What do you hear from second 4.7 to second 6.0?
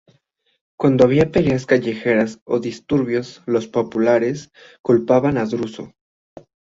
culpaban a Druso.